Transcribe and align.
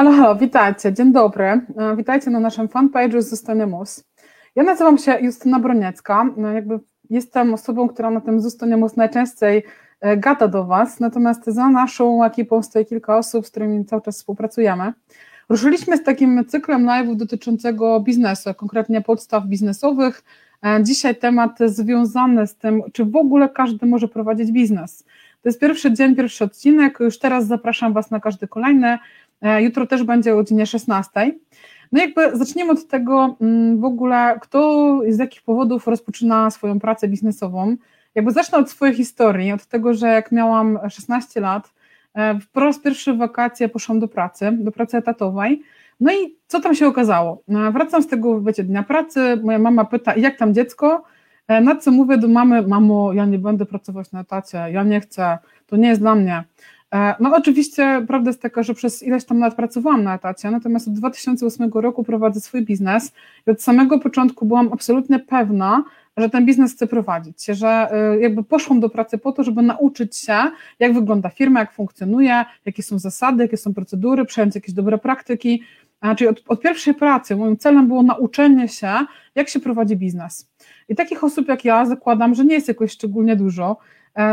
Halo, 0.00 0.12
halo, 0.12 0.36
witajcie, 0.36 0.92
dzień 0.92 1.12
dobry. 1.12 1.44
E, 1.44 1.96
witajcie 1.96 2.30
na 2.30 2.40
naszym 2.40 2.68
fanpage'u 2.68 3.22
Zostanie 3.22 3.66
Mus. 3.66 4.04
Ja 4.56 4.62
nazywam 4.62 4.98
się 4.98 5.18
Justyna 5.20 5.58
Broniecka, 5.58 6.26
no, 6.36 6.52
jakby 6.52 6.78
jestem 7.10 7.54
osobą, 7.54 7.88
która 7.88 8.10
na 8.10 8.20
tym 8.20 8.40
Zostanie 8.40 8.76
Mus 8.76 8.96
najczęściej 8.96 9.64
e, 10.00 10.16
gada 10.16 10.48
do 10.48 10.64
Was, 10.64 11.00
natomiast 11.00 11.46
za 11.46 11.68
naszą 11.68 12.24
ekipą 12.24 12.62
stoi 12.62 12.86
kilka 12.86 13.16
osób, 13.16 13.46
z 13.46 13.50
którymi 13.50 13.84
cały 13.84 14.02
czas 14.02 14.16
współpracujemy. 14.16 14.92
Ruszyliśmy 15.48 15.96
z 15.96 16.02
takim 16.02 16.44
cyklem 16.44 16.86
live'ów 16.86 17.16
dotyczącego 17.16 18.00
biznesu, 18.00 18.54
konkretnie 18.54 19.00
podstaw 19.00 19.46
biznesowych. 19.46 20.22
E, 20.64 20.84
dzisiaj 20.84 21.16
temat 21.16 21.58
związany 21.66 22.46
z 22.46 22.54
tym, 22.54 22.82
czy 22.92 23.04
w 23.04 23.16
ogóle 23.16 23.48
każdy 23.48 23.86
może 23.86 24.08
prowadzić 24.08 24.52
biznes. 24.52 25.04
To 25.42 25.48
jest 25.48 25.60
pierwszy 25.60 25.92
dzień, 25.92 26.16
pierwszy 26.16 26.44
odcinek. 26.44 27.00
Już 27.00 27.18
teraz 27.18 27.46
zapraszam 27.46 27.92
Was 27.92 28.10
na 28.10 28.20
każdy 28.20 28.48
kolejny. 28.48 28.98
E, 29.42 29.62
jutro 29.62 29.86
też 29.86 30.02
będzie 30.02 30.32
o 30.32 30.36
godzinie 30.36 30.66
16. 30.66 31.10
No 31.92 32.00
jakby 32.00 32.36
zaczniemy 32.36 32.72
od 32.72 32.86
tego 32.86 33.36
mm, 33.40 33.80
w 33.80 33.84
ogóle, 33.84 34.38
kto 34.42 35.00
z 35.08 35.18
jakich 35.18 35.42
powodów 35.42 35.86
rozpoczyna 35.86 36.50
swoją 36.50 36.80
pracę 36.80 37.08
biznesową. 37.08 37.76
Jakby 38.14 38.30
zacznę 38.30 38.58
od 38.58 38.70
swojej 38.70 38.94
historii, 38.94 39.52
od 39.52 39.66
tego, 39.66 39.94
że 39.94 40.08
jak 40.08 40.32
miałam 40.32 40.78
16 40.90 41.40
lat, 41.40 41.72
e, 42.14 42.38
po 42.52 42.60
raz 42.60 42.78
pierwszy 42.78 43.12
w 43.12 43.18
wakacje 43.18 43.68
poszłam 43.68 44.00
do 44.00 44.08
pracy, 44.08 44.52
do 44.52 44.72
pracy 44.72 44.96
etatowej. 44.96 45.62
No 46.00 46.12
i 46.12 46.36
co 46.46 46.60
tam 46.60 46.74
się 46.74 46.86
okazało? 46.86 47.42
E, 47.48 47.70
wracam 47.70 48.02
z 48.02 48.06
tego, 48.06 48.40
wiecie, 48.40 48.64
dnia 48.64 48.82
pracy, 48.82 49.40
moja 49.42 49.58
mama 49.58 49.84
pyta, 49.84 50.16
jak 50.16 50.36
tam 50.38 50.54
dziecko? 50.54 51.02
Na 51.62 51.76
co 51.76 51.90
mówię 51.90 52.18
do 52.18 52.28
mamy, 52.28 52.62
mamo, 52.62 53.12
ja 53.12 53.26
nie 53.26 53.38
będę 53.38 53.66
pracować 53.66 54.12
na 54.12 54.20
etacie, 54.20 54.58
ja 54.72 54.82
nie 54.82 55.00
chcę, 55.00 55.38
to 55.66 55.76
nie 55.76 55.88
jest 55.88 56.00
dla 56.00 56.14
mnie. 56.14 56.44
E, 56.94 57.14
no 57.20 57.36
oczywiście 57.36 58.04
prawda 58.08 58.30
jest 58.30 58.42
taka, 58.42 58.62
że 58.62 58.74
przez 58.74 59.02
ileś 59.02 59.24
tam 59.24 59.38
lat 59.38 59.54
pracowałam 59.54 60.04
na 60.04 60.14
etacie, 60.14 60.50
natomiast 60.50 60.88
od 60.88 60.94
2008 60.94 61.70
roku 61.74 62.04
prowadzę 62.04 62.40
swój 62.40 62.62
biznes 62.62 63.12
i 63.46 63.50
od 63.50 63.62
samego 63.62 63.98
początku 63.98 64.46
byłam 64.46 64.72
absolutnie 64.72 65.18
pewna, 65.18 65.84
że 66.16 66.30
ten 66.30 66.46
biznes 66.46 66.72
chcę 66.72 66.86
prowadzić, 66.86 67.44
że 67.44 67.68
e, 67.68 68.20
jakby 68.20 68.44
poszłam 68.44 68.80
do 68.80 68.88
pracy 68.88 69.18
po 69.18 69.32
to, 69.32 69.44
żeby 69.44 69.62
nauczyć 69.62 70.16
się, 70.16 70.38
jak 70.78 70.94
wygląda 70.94 71.28
firma, 71.28 71.60
jak 71.60 71.72
funkcjonuje, 71.72 72.44
jakie 72.66 72.82
są 72.82 72.98
zasady, 72.98 73.42
jakie 73.42 73.56
są 73.56 73.74
procedury, 73.74 74.24
przejąć 74.24 74.54
jakieś 74.54 74.74
dobre 74.74 74.98
praktyki, 74.98 75.62
czyli 76.16 76.28
od, 76.28 76.42
od 76.48 76.60
pierwszej 76.60 76.94
pracy 76.94 77.36
moim 77.36 77.56
celem 77.56 77.88
było 77.88 78.02
nauczenie 78.02 78.68
się, 78.68 78.92
jak 79.34 79.48
się 79.48 79.60
prowadzi 79.60 79.96
biznes. 79.96 80.48
I 80.88 80.94
takich 80.94 81.24
osób 81.24 81.48
jak 81.48 81.64
ja 81.64 81.86
zakładam, 81.86 82.34
że 82.34 82.44
nie 82.44 82.54
jest 82.54 82.68
jakoś 82.68 82.92
szczególnie 82.92 83.36
dużo, 83.36 83.76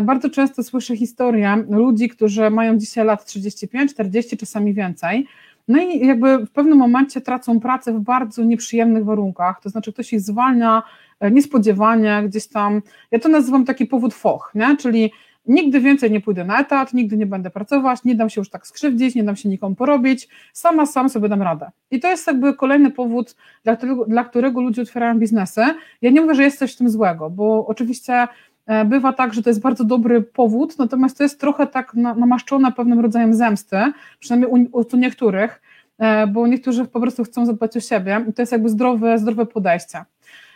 bardzo 0.04 0.30
często 0.30 0.64
słyszę 0.64 0.98
historię 0.98 1.64
ludzi, 1.70 2.10
którzy 2.10 2.50
mają 2.50 2.78
dzisiaj 2.78 3.06
lat 3.06 3.26
35, 3.26 3.92
40, 3.92 4.38
czasami 4.38 4.74
więcej. 4.74 5.28
No 5.68 5.82
i 5.82 6.08
jakby 6.08 6.46
w 6.46 6.52
pewnym 6.52 6.78
momencie 6.78 7.22
tracą 7.22 7.60
pracę 7.60 7.94
w 7.94 8.00
bardzo 8.00 8.44
nieprzyjemnych 8.44 9.06
warunkach, 9.06 9.62
to 9.62 9.70
znaczy 9.70 9.94
ktoś 9.94 10.14
ich 10.14 10.22
zwalnia 10.22 10.84
e, 11.20 11.32
niespodziewanie, 11.32 12.24
gdzieś 12.26 12.48
tam, 12.48 12.82
ja 13.12 13.20
to 13.20 13.30
nazywam 13.30 13.66
taki 13.66 13.86
powód 13.86 14.14
foch, 14.14 14.52
nie? 14.56 14.78
czyli 14.78 15.12
nigdy 15.48 15.80
więcej 15.80 16.12
nie 16.12 16.22
pójdę 16.22 16.44
na 16.44 16.60
etat, 16.60 16.94
nigdy 16.94 17.18
nie 17.18 17.26
będę 17.26 17.50
pracować, 17.50 18.04
nie 18.04 18.16
dam 18.16 18.30
się 18.30 18.42
już 18.42 18.50
tak 18.50 18.68
skrzywdzić, 18.68 19.16
nie 19.16 19.24
dam 19.24 19.36
się 19.36 19.50
nikomu 19.50 19.76
porobić, 19.76 20.28
sama 20.54 20.86
sam 20.86 21.10
sobie 21.10 21.30
dam 21.30 21.42
radę. 21.42 21.72
I 21.92 22.00
to 22.00 22.08
jest 22.08 22.28
jakby 22.28 22.54
kolejny 22.54 22.92
powód, 22.92 23.36
dla 23.64 23.76
którego, 23.76 24.06
dla 24.06 24.24
którego 24.24 24.62
ludzie 24.62 24.82
otwierają 24.82 25.20
biznesy. 25.20 25.62
Ja 26.02 26.12
nie 26.12 26.22
mówię, 26.22 26.36
że 26.36 26.44
jest 26.44 26.60
coś 26.60 26.74
w 26.74 26.78
tym 26.78 26.90
złego, 26.90 27.30
bo 27.30 27.68
oczywiście 27.68 28.14
E, 28.14 28.28
bywa 28.86 29.14
tak, 29.14 29.34
że 29.34 29.44
to 29.44 29.50
jest 29.50 29.62
bardzo 29.62 29.84
dobry 29.84 30.22
powód, 30.22 30.78
natomiast 30.78 31.18
to 31.18 31.24
jest 31.24 31.40
trochę 31.40 31.68
tak 31.68 31.94
namaszczone 31.94 32.72
pewnym 32.72 33.00
rodzajem 33.00 33.34
zemsty, 33.34 33.78
przynajmniej 34.20 34.52
u, 34.52 34.80
u 34.94 34.98
niektórych, 34.98 35.62
e, 35.98 36.28
bo 36.28 36.48
niektórzy 36.48 36.86
po 36.86 37.00
prostu 37.00 37.24
chcą 37.24 37.46
zadbać 37.46 37.78
o 37.78 37.80
siebie 37.80 38.26
i 38.30 38.34
to 38.34 38.42
jest 38.42 38.52
jakby 38.52 38.70
zdrowe, 38.70 39.20
zdrowe 39.20 39.46
podejście. 39.46 40.06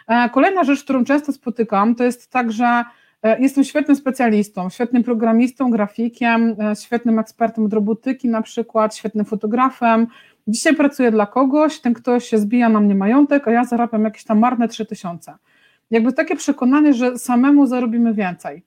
E, 0.07 0.29
kolejna 0.29 0.63
rzecz, 0.63 0.83
którą 0.83 1.03
często 1.03 1.31
spotykam, 1.31 1.95
to 1.95 2.03
jest 2.03 2.31
tak, 2.31 2.51
że 2.51 2.83
jestem 3.39 3.63
świetnym 3.63 3.95
specjalistą, 3.95 4.69
świetnym 4.69 5.03
programistą, 5.03 5.71
grafikiem, 5.71 6.55
świetnym 6.83 7.19
ekspertem 7.19 7.65
od 7.65 7.73
robotyki 7.73 8.29
na 8.29 8.41
przykład, 8.41 8.95
świetnym 8.95 9.25
fotografem. 9.25 10.07
Dzisiaj 10.47 10.75
pracuję 10.75 11.11
dla 11.11 11.25
kogoś, 11.25 11.79
ten 11.79 11.93
ktoś 11.93 12.25
się 12.25 12.37
zbija 12.37 12.69
na 12.69 12.79
mnie 12.79 12.95
majątek, 12.95 13.47
a 13.47 13.51
ja 13.51 13.63
zarabiam 13.63 14.03
jakieś 14.03 14.23
tam 14.23 14.39
marne 14.39 14.67
3000 14.67 15.33
jakby 15.91 16.13
takie 16.13 16.35
przekonanie, 16.35 16.93
że 16.93 17.17
samemu 17.17 17.67
zarobimy 17.67 18.13
więcej, 18.13 18.63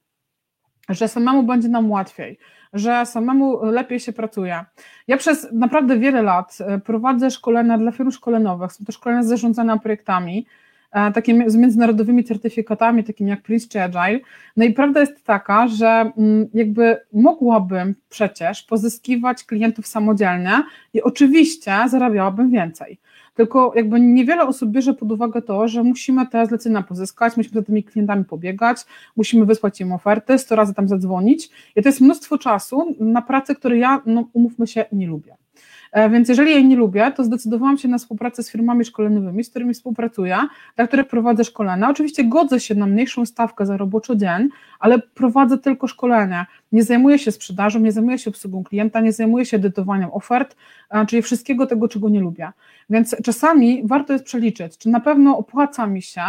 że 0.88 1.08
samemu 1.08 1.42
będzie 1.42 1.68
nam 1.68 1.90
łatwiej, 1.90 2.38
że 2.72 3.06
samemu 3.06 3.64
lepiej 3.64 4.00
się 4.00 4.12
pracuje. 4.12 4.64
Ja 5.08 5.16
przez 5.16 5.48
naprawdę 5.52 5.98
wiele 5.98 6.22
lat 6.22 6.58
e, 6.60 6.78
prowadzę 6.78 7.30
szkolenia 7.30 7.78
dla 7.78 7.92
firm 7.92 8.10
szkoleniowych, 8.10 8.72
są 8.72 8.84
to 8.84 8.92
szkolenia 8.92 9.22
z 9.22 9.26
zarządzania 9.26 9.76
projektami, 9.76 10.46
e, 10.92 11.12
takie 11.12 11.50
z 11.50 11.56
międzynarodowymi 11.56 12.24
certyfikatami, 12.24 13.04
takimi 13.04 13.30
jak 13.30 13.42
Prince 13.42 13.68
czy 13.68 13.82
Agile. 13.82 14.20
No 14.56 14.64
i 14.64 14.72
prawda 14.72 15.00
jest 15.00 15.24
taka, 15.24 15.68
że 15.68 16.12
mm, 16.16 16.48
jakby 16.54 16.96
mogłabym 17.12 17.94
przecież 18.08 18.62
pozyskiwać 18.62 19.44
klientów 19.44 19.86
samodzielnie 19.86 20.62
i 20.94 21.02
oczywiście 21.02 21.76
zarabiałabym 21.88 22.50
więcej 22.50 22.98
tylko 23.34 23.72
jakby 23.76 24.00
niewiele 24.00 24.46
osób 24.46 24.70
bierze 24.70 24.94
pod 24.94 25.12
uwagę 25.12 25.42
to, 25.42 25.68
że 25.68 25.82
musimy 25.82 26.26
te 26.26 26.46
zlecenia 26.46 26.82
pozyskać, 26.82 27.36
musimy 27.36 27.54
za 27.54 27.62
tymi 27.62 27.84
klientami 27.84 28.24
pobiegać, 28.24 28.78
musimy 29.16 29.46
wysłać 29.46 29.80
im 29.80 29.92
oferty, 29.92 30.38
100 30.38 30.56
razy 30.56 30.74
tam 30.74 30.88
zadzwonić 30.88 31.50
i 31.76 31.82
to 31.82 31.88
jest 31.88 32.00
mnóstwo 32.00 32.38
czasu 32.38 32.96
na 33.00 33.22
pracę, 33.22 33.54
której 33.54 33.80
ja, 33.80 34.02
no 34.06 34.28
umówmy 34.32 34.66
się, 34.66 34.84
nie 34.92 35.06
lubię. 35.06 35.36
E, 35.94 36.10
więc 36.10 36.28
jeżeli 36.28 36.50
jej 36.50 36.64
nie 36.64 36.76
lubię, 36.76 37.12
to 37.16 37.24
zdecydowałam 37.24 37.78
się 37.78 37.88
na 37.88 37.98
współpracę 37.98 38.42
z 38.42 38.50
firmami 38.50 38.84
szkoleniowymi, 38.84 39.44
z 39.44 39.50
którymi 39.50 39.74
współpracuję, 39.74 40.38
dla 40.76 40.86
których 40.86 41.08
prowadzę 41.08 41.44
szkolenia. 41.44 41.90
Oczywiście 41.90 42.24
godzę 42.24 42.60
się 42.60 42.74
na 42.74 42.86
mniejszą 42.86 43.26
stawkę 43.26 43.66
za 43.66 43.76
roboczo 43.76 44.16
dzień, 44.16 44.48
ale 44.78 44.98
prowadzę 44.98 45.58
tylko 45.58 45.86
szkolenia. 45.86 46.46
Nie 46.72 46.82
zajmuję 46.82 47.18
się 47.18 47.32
sprzedażą, 47.32 47.80
nie 47.80 47.92
zajmuję 47.92 48.18
się 48.18 48.30
obsługą 48.30 48.64
klienta, 48.64 49.00
nie 49.00 49.12
zajmuję 49.12 49.46
się 49.46 49.56
edytowaniem 49.56 50.10
ofert, 50.12 50.56
e, 50.90 51.06
czyli 51.06 51.22
wszystkiego 51.22 51.66
tego, 51.66 51.88
czego 51.88 52.08
nie 52.08 52.20
lubię. 52.20 52.52
Więc 52.90 53.16
czasami 53.24 53.82
warto 53.84 54.12
jest 54.12 54.24
przeliczyć, 54.24 54.78
czy 54.78 54.88
na 54.88 55.00
pewno 55.00 55.38
opłaca 55.38 55.86
mi 55.86 56.02
się, 56.02 56.22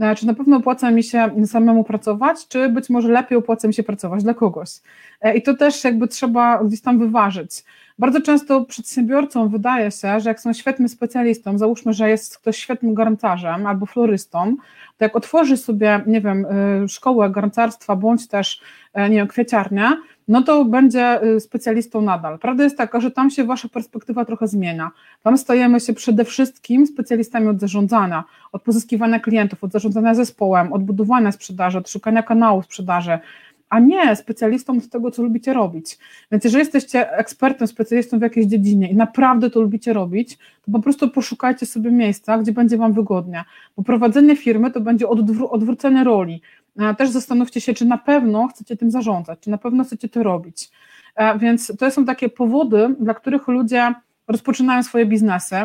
e, 0.00 0.14
czy 0.14 0.26
na 0.26 0.34
pewno 0.34 0.56
opłaca 0.56 0.90
mi 0.90 1.02
się 1.02 1.46
samemu 1.46 1.84
pracować, 1.84 2.48
czy 2.48 2.68
być 2.68 2.90
może 2.90 3.08
lepiej 3.08 3.38
opłaca 3.38 3.68
mi 3.68 3.74
się 3.74 3.82
pracować 3.82 4.22
dla 4.22 4.34
kogoś. 4.34 4.70
I 5.34 5.42
to 5.42 5.54
też 5.54 5.84
jakby 5.84 6.08
trzeba 6.08 6.64
gdzieś 6.64 6.80
tam 6.80 6.98
wyważyć. 6.98 7.64
Bardzo 8.00 8.20
często 8.20 8.64
przedsiębiorcom 8.64 9.48
wydaje 9.48 9.90
się, 9.90 10.20
że 10.20 10.30
jak 10.30 10.40
są 10.40 10.52
świetnym 10.52 10.88
specjalistą, 10.88 11.58
załóżmy, 11.58 11.92
że 11.92 12.10
jest 12.10 12.38
ktoś 12.38 12.56
świetnym 12.56 12.94
garncarzem 12.94 13.66
albo 13.66 13.86
florystą, 13.86 14.56
to 14.98 15.04
jak 15.04 15.16
otworzy 15.16 15.56
sobie, 15.56 16.00
nie 16.06 16.20
wiem, 16.20 16.46
y, 16.84 16.88
szkołę 16.88 17.30
garncarstwa 17.30 17.96
bądź 17.96 18.28
też, 18.28 18.60
y, 18.98 19.10
nie 19.10 19.16
wiem, 19.16 19.28
kwieciarnię, 19.28 19.90
no 20.28 20.42
to 20.42 20.64
będzie 20.64 21.24
y, 21.24 21.40
specjalistą 21.40 22.02
nadal. 22.02 22.38
Prawda 22.38 22.64
jest 22.64 22.78
taka, 22.78 23.00
że 23.00 23.10
tam 23.10 23.30
się 23.30 23.44
wasza 23.44 23.68
perspektywa 23.68 24.24
trochę 24.24 24.48
zmienia. 24.48 24.90
Tam 25.22 25.38
stajemy 25.38 25.80
się 25.80 25.92
przede 25.92 26.24
wszystkim 26.24 26.86
specjalistami 26.86 27.48
od 27.48 27.60
zarządzania, 27.60 28.24
od 28.52 28.62
pozyskiwania 28.62 29.20
klientów, 29.20 29.64
od 29.64 29.72
zarządzania 29.72 30.14
zespołem, 30.14 30.72
od 30.72 30.84
budowania 30.84 31.32
sprzedaży, 31.32 31.78
od 31.78 31.90
szukania 31.90 32.22
kanału 32.22 32.62
sprzedaży, 32.62 33.18
a 33.70 33.78
nie 33.78 34.16
specjalistą 34.16 34.76
od 34.76 34.88
tego, 34.88 35.10
co 35.10 35.22
lubicie 35.22 35.52
robić. 35.52 35.98
Więc 36.32 36.44
jeżeli 36.44 36.60
jesteście 36.60 37.12
ekspertem, 37.12 37.66
specjalistą 37.66 38.18
w 38.18 38.22
jakiejś 38.22 38.46
dziedzinie 38.46 38.90
i 38.90 38.96
naprawdę 38.96 39.50
to 39.50 39.60
lubicie 39.60 39.92
robić, 39.92 40.38
to 40.62 40.72
po 40.72 40.80
prostu 40.80 41.10
poszukajcie 41.10 41.66
sobie 41.66 41.90
miejsca, 41.90 42.38
gdzie 42.38 42.52
będzie 42.52 42.76
Wam 42.76 42.92
wygodnie, 42.92 43.44
bo 43.76 43.82
prowadzenie 43.82 44.36
firmy 44.36 44.70
to 44.70 44.80
będzie 44.80 45.08
odwró 45.08 45.50
odwrócenie 45.50 46.04
roli. 46.04 46.42
Też 46.98 47.10
zastanówcie 47.10 47.60
się, 47.60 47.74
czy 47.74 47.84
na 47.84 47.98
pewno 47.98 48.48
chcecie 48.48 48.76
tym 48.76 48.90
zarządzać, 48.90 49.40
czy 49.40 49.50
na 49.50 49.58
pewno 49.58 49.84
chcecie 49.84 50.08
to 50.08 50.22
robić. 50.22 50.70
Więc 51.38 51.72
to 51.78 51.90
są 51.90 52.04
takie 52.04 52.28
powody, 52.28 52.94
dla 53.00 53.14
których 53.14 53.48
ludzie 53.48 53.94
rozpoczynają 54.28 54.82
swoje 54.82 55.06
biznesy. 55.06 55.56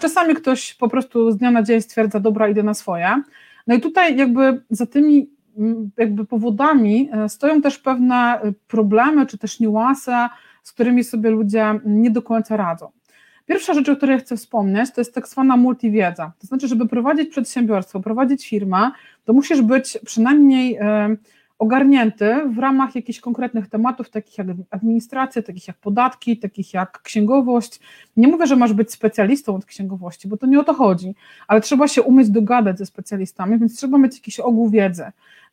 Czasami 0.00 0.34
ktoś 0.34 0.74
po 0.74 0.88
prostu 0.88 1.30
z 1.32 1.36
dnia 1.36 1.50
na 1.50 1.62
dzień 1.62 1.80
stwierdza, 1.80 2.20
dobra, 2.20 2.48
idę 2.48 2.62
na 2.62 2.74
swoje. 2.74 3.22
No 3.66 3.74
i 3.74 3.80
tutaj 3.80 4.16
jakby 4.16 4.62
za 4.70 4.86
tymi 4.86 5.30
jakby 5.96 6.24
powodami 6.24 7.10
e, 7.12 7.28
stoją 7.28 7.62
też 7.62 7.78
pewne 7.78 8.14
e, 8.14 8.52
problemy, 8.68 9.26
czy 9.26 9.38
też 9.38 9.60
niuanse, 9.60 10.28
z 10.62 10.72
którymi 10.72 11.04
sobie 11.04 11.30
ludzie 11.30 11.80
nie 11.84 12.10
do 12.10 12.22
końca 12.22 12.56
radzą. 12.56 12.90
Pierwsza 13.46 13.74
rzecz, 13.74 13.88
o 13.88 13.96
której 13.96 14.18
chcę 14.18 14.36
wspomnieć, 14.36 14.92
to 14.92 15.00
jest 15.00 15.14
tak 15.14 15.28
zwana 15.28 15.56
multiwiedza. 15.56 16.32
To 16.38 16.46
znaczy, 16.46 16.68
żeby 16.68 16.88
prowadzić 16.88 17.28
przedsiębiorstwo, 17.28 18.00
prowadzić 18.00 18.48
firmę, 18.48 18.90
to 19.24 19.32
musisz 19.32 19.62
być 19.62 19.98
przynajmniej 20.04 20.76
e, 20.76 21.16
ogarnięty 21.58 22.34
w 22.48 22.58
ramach 22.58 22.94
jakichś 22.94 23.20
konkretnych 23.20 23.68
tematów, 23.68 24.10
takich 24.10 24.38
jak 24.38 24.46
administracja, 24.70 25.42
takich 25.42 25.68
jak 25.68 25.76
podatki, 25.76 26.38
takich 26.38 26.74
jak 26.74 27.02
księgowość. 27.02 27.80
Nie 28.16 28.28
mówię, 28.28 28.46
że 28.46 28.56
masz 28.56 28.72
być 28.72 28.92
specjalistą 28.92 29.54
od 29.56 29.64
księgowości, 29.64 30.28
bo 30.28 30.36
to 30.36 30.46
nie 30.46 30.60
o 30.60 30.64
to 30.64 30.74
chodzi, 30.74 31.14
ale 31.48 31.60
trzeba 31.60 31.88
się 31.88 32.02
umieć 32.02 32.30
dogadać 32.30 32.78
ze 32.78 32.86
specjalistami, 32.86 33.58
więc 33.58 33.76
trzeba 33.76 33.98
mieć 33.98 34.14
jakiś 34.14 34.40
ogół 34.40 34.70
wiedzy. 34.70 35.04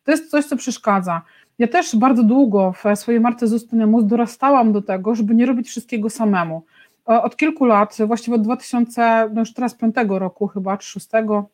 To 0.04 0.10
jest 0.10 0.30
coś, 0.30 0.44
co 0.44 0.56
przeszkadza. 0.56 1.22
Ja 1.58 1.68
też 1.68 1.96
bardzo 1.96 2.22
długo 2.22 2.72
w 2.72 2.98
swojej 2.98 3.20
marce 3.20 3.46
Zostania 3.48 3.86
Mus 3.86 4.04
dorastałam 4.06 4.72
do 4.72 4.82
tego, 4.82 5.14
żeby 5.14 5.34
nie 5.34 5.46
robić 5.46 5.68
wszystkiego 5.68 6.10
samemu. 6.10 6.62
od 7.04 7.36
kilku 7.36 7.64
lat, 7.64 7.96
właściwie 8.06 8.34
od 8.34 8.42
2000, 8.42 9.30
no 9.34 9.40
już 9.40 9.52
teraz 9.54 9.74
5 9.74 9.94
roku 10.08 10.48
chyba, 10.48 10.76
czy 10.76 10.88
6, 10.88 11.08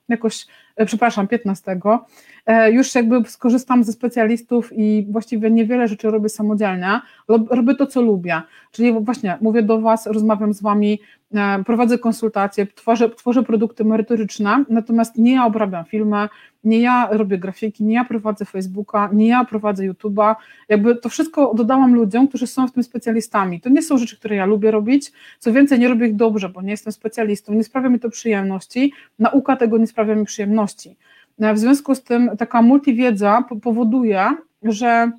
jakoś, 0.08 0.46
e, 0.76 0.86
przepraszam, 0.86 1.28
15, 1.28 2.02
e, 2.46 2.72
już 2.72 2.94
jakby 2.94 3.24
skorzystam 3.24 3.84
ze 3.84 3.92
specjalistów 3.92 4.70
i 4.72 5.06
właściwie 5.10 5.50
niewiele 5.50 5.88
rzeczy 5.88 6.10
robię 6.10 6.28
samodzielnie, 6.28 7.00
robię 7.28 7.74
to, 7.74 7.86
co 7.86 8.02
lubię, 8.02 8.42
czyli 8.72 8.92
właśnie 9.00 9.38
mówię 9.40 9.62
do 9.62 9.80
Was, 9.80 10.06
rozmawiam 10.06 10.52
z 10.52 10.62
Wami, 10.62 10.98
E, 11.00 11.17
prowadzę 11.66 11.98
konsultacje, 11.98 12.66
tworzę, 12.66 13.10
tworzę 13.10 13.42
produkty 13.42 13.84
merytoryczne, 13.84 14.64
natomiast 14.68 15.18
nie 15.18 15.34
ja 15.34 15.46
obrabiam 15.46 15.84
filmy, 15.84 16.28
nie 16.64 16.80
ja 16.80 17.08
robię 17.10 17.38
grafiki, 17.38 17.84
nie 17.84 17.94
ja 17.94 18.04
prowadzę 18.04 18.44
Facebooka, 18.44 19.10
nie 19.12 19.28
ja 19.28 19.44
prowadzę 19.44 19.84
YouTube'a, 19.84 20.34
jakby 20.68 20.96
to 20.96 21.08
wszystko 21.08 21.54
dodałam 21.54 21.94
ludziom, 21.94 22.28
którzy 22.28 22.46
są 22.46 22.68
w 22.68 22.72
tym 22.72 22.82
specjalistami. 22.82 23.60
To 23.60 23.68
nie 23.68 23.82
są 23.82 23.98
rzeczy, 23.98 24.18
które 24.18 24.36
ja 24.36 24.46
lubię 24.46 24.70
robić, 24.70 25.12
co 25.38 25.52
więcej, 25.52 25.78
nie 25.78 25.88
robię 25.88 26.06
ich 26.06 26.16
dobrze, 26.16 26.48
bo 26.48 26.62
nie 26.62 26.70
jestem 26.70 26.92
specjalistą, 26.92 27.54
nie 27.54 27.64
sprawia 27.64 27.88
mi 27.88 28.00
to 28.00 28.10
przyjemności, 28.10 28.92
nauka 29.18 29.56
tego 29.56 29.78
nie 29.78 29.86
sprawia 29.86 30.14
mi 30.14 30.24
przyjemności. 30.24 30.96
E, 31.40 31.54
w 31.54 31.58
związku 31.58 31.94
z 31.94 32.02
tym 32.02 32.30
taka 32.38 32.62
multiwiedza 32.62 33.44
powoduje, 33.62 34.36
że 34.62 35.10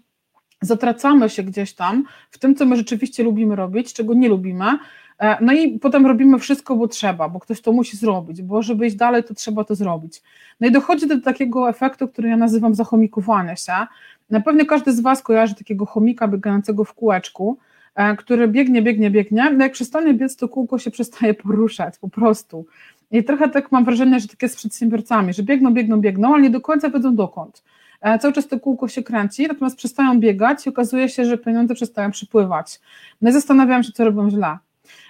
zatracamy 0.61 1.29
się 1.29 1.43
gdzieś 1.43 1.73
tam 1.73 2.03
w 2.31 2.37
tym, 2.37 2.55
co 2.55 2.65
my 2.65 2.75
rzeczywiście 2.75 3.23
lubimy 3.23 3.55
robić, 3.55 3.93
czego 3.93 4.13
nie 4.13 4.29
lubimy, 4.29 4.65
E, 4.65 5.08
no 5.41 5.53
i 5.53 5.79
potem 5.79 6.05
robimy 6.05 6.39
wszystko, 6.39 6.75
bo 6.75 6.87
trzeba, 6.87 7.29
bo 7.29 7.39
ktoś 7.39 7.61
to 7.61 7.73
musi 7.73 7.97
zrobić, 7.97 8.41
bo 8.41 8.61
żeby 8.61 8.87
iść 8.87 8.95
dalej, 8.95 9.23
to 9.23 9.33
trzeba 9.33 9.63
to 9.63 9.75
zrobić. 9.75 10.21
No 10.59 10.67
i 10.67 10.71
dochodzi 10.71 11.07
do 11.07 11.21
takiego 11.21 11.69
efektu, 11.69 12.07
który 12.07 12.29
ja 12.29 12.37
nazywam 12.37 12.75
zachomikowania 12.75 13.55
się. 13.55 13.73
Na 14.29 14.41
pewno 14.41 14.65
każdy 14.65 14.91
z 14.91 14.99
Was 14.99 15.21
kojarzy 15.21 15.55
takiego 15.55 15.85
chomika 15.85 16.27
biegającego 16.27 16.83
w 16.83 16.93
kółeczku, 16.93 17.57
e, 17.95 18.15
który 18.15 18.47
biegnie, 18.47 18.81
biegnie, 18.81 19.11
biegnie, 19.11 19.51
no 19.51 19.63
jak 19.63 19.71
przestanie 19.71 20.13
biec, 20.13 20.35
to 20.35 20.49
kółko 20.49 20.79
się 20.79 20.91
przestaje 20.91 21.33
poruszać, 21.43 21.97
po 21.97 22.09
prostu. 22.09 22.65
I 23.11 23.23
trochę 23.23 23.49
tak 23.49 23.71
mam 23.71 23.85
wrażenie, 23.85 24.19
że 24.19 24.27
tak 24.27 24.41
jest 24.41 24.55
z 24.55 24.57
przedsiębiorcami, 24.57 25.33
że 25.33 25.43
biegną, 25.43 25.73
biegną, 25.73 26.01
biegną, 26.01 26.33
ale 26.33 26.43
nie 26.43 26.49
do 26.49 26.61
końca 26.61 26.89
wiedzą 26.89 27.15
dokąd. 27.15 27.63
E, 28.01 28.19
cały 28.19 28.33
czas 28.33 28.47
to 28.47 28.59
kółko 28.59 28.87
się 28.87 29.03
kręci, 29.03 29.47
natomiast 29.47 29.77
przestają 29.77 30.19
biegać 30.19 30.65
i 30.65 30.69
okazuje 30.69 31.09
się, 31.09 31.25
że 31.25 31.37
pieniądze 31.37 31.75
przestają 31.75 32.11
przypływać. 32.11 32.79
No 33.21 33.29
i 33.29 33.33
zastanawiam 33.33 33.83
się, 33.83 33.91
co 33.91 34.03
robią 34.03 34.29
źle. 34.29 34.57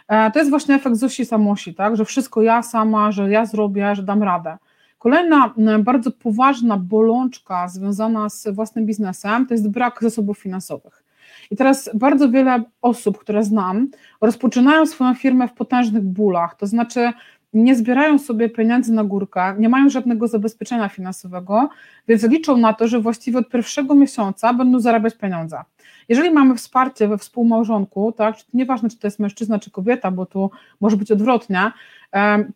E, 0.10 0.32
to 0.32 0.40
jest 0.40 0.50
właśnie 0.50 0.76
efekt 0.76 0.96
Zosi 0.96 1.26
Samosi, 1.26 1.74
tak? 1.74 1.96
że 1.96 2.06
wszystko 2.06 2.42
ja 2.42 2.64
sama, 2.64 3.12
że 3.12 3.32
ja 3.32 3.46
zrobię, 3.46 3.96
że 3.96 4.04
dam 4.04 4.24
radę. 4.24 4.58
Kolejna 4.98 5.54
bardzo 5.80 6.12
poważna 6.12 6.78
bolączka 6.78 7.68
związana 7.68 8.30
z 8.30 8.48
własnym 8.48 8.86
biznesem 8.86 9.48
to 9.48 9.54
jest 9.54 9.70
brak 9.70 10.00
zasobów 10.02 10.40
finansowych. 10.40 11.04
I 11.52 11.56
teraz 11.56 11.90
bardzo 11.94 12.30
wiele 12.30 12.64
osób, 12.82 13.18
które 13.18 13.44
znam, 13.44 13.88
rozpoczynają 14.22 14.86
swoją 14.86 15.14
firmę 15.16 15.48
w 15.48 15.54
potężnych 15.54 16.04
bólach, 16.04 16.56
to 16.56 16.68
znaczy 16.68 17.14
nie 17.54 17.75
zbierają 17.75 18.19
sobie 18.19 18.50
pieniędzy 18.50 18.94
na 18.94 19.04
górkę, 19.04 19.56
nie 19.60 19.69
mają 19.69 19.90
żadnego 19.90 20.28
zabezpieczenia 20.28 20.90
finansowego, 20.90 21.69
więc 22.07 22.24
liczą 22.24 22.57
na 22.57 22.74
to, 22.74 22.88
że 22.88 23.00
właściwie 23.00 23.38
od 23.40 23.50
pierwszego 23.50 23.96
miesiąca 23.96 24.54
będą 24.54 24.80
zarabiać 24.80 25.16
pieniądze. 25.18 25.62
Jeżeli 26.10 26.31
mamy 26.31 26.56
wsparcie 26.56 27.07
we 27.07 27.18
współmałżonku, 27.18 28.12
tak, 28.12 28.36
nieważne 28.54 28.90
czy 28.90 29.00
to 29.00 29.07
jest 29.07 29.19
mężczyzna 29.19 29.60
czy 29.60 29.72
kobieta, 29.72 30.12
bo 30.12 30.25
tu 30.25 30.51
może 30.81 30.98
być 30.98 31.12
odwrotnie, 31.12 31.72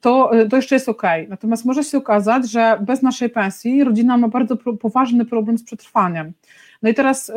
to, 0.02 0.32
to 0.50 0.56
jeszcze 0.56 0.76
jest 0.76 0.90
ok. 0.90 1.04
Natomiast 1.30 1.66
może 1.66 1.84
się 1.84 1.98
okazać, 1.98 2.52
że 2.52 2.78
bez 2.82 3.02
naszej 3.02 3.30
pensji 3.30 3.84
rodzina 3.84 4.18
ma 4.18 4.28
bardzo 4.28 4.58
poważny 4.58 5.26
problem 5.26 5.58
z 5.58 5.64
przetrwaniem. 5.64 6.34
No 6.82 6.90
i 6.90 6.94
teraz 6.94 7.30
y, 7.30 7.34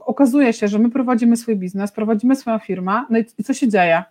okazuje 0.00 0.52
się, 0.52 0.68
że 0.68 0.78
my 0.78 0.90
prowadzimy 0.90 1.36
swój 1.36 1.56
biznes, 1.56 1.92
prowadzimy 1.92 2.36
swoją 2.36 2.58
firmę, 2.58 3.04
no 3.10 3.18
i 3.18 3.44
co 3.44 3.54
się 3.54 3.68
dzieje? 3.68 4.02